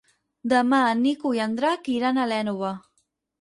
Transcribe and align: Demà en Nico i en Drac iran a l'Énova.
Demà 0.53 0.79
en 0.93 1.03
Nico 1.07 1.33
i 1.41 1.41
en 1.45 1.53
Drac 1.59 1.91
iran 1.97 2.19
a 2.23 2.27
l'Énova. 2.33 2.73